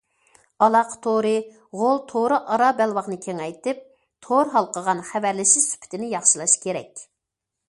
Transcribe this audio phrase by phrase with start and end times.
[0.65, 1.33] ئالاقە تورى
[1.81, 3.87] غول تورى ئارا بەلباغنى كېڭەيتىپ،
[4.29, 7.09] تور ھالقىغان خەۋەرلىشىش سۈپىتىنى ياخشىلاش كېرەك.